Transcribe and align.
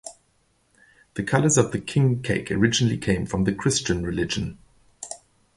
The 1.13 1.21
colors 1.21 1.59
of 1.59 1.71
the 1.71 1.79
king 1.79 2.23
cake 2.23 2.49
originally 2.49 2.97
came 2.97 3.27
from 3.27 3.43
the 3.43 3.53
Christian 3.53 4.03
religion. 4.03 4.57